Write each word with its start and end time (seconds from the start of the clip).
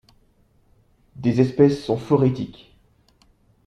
Des 1.15 1.41
espèces 1.41 1.83
sont 1.85 1.95
phorétiques. 1.95 2.73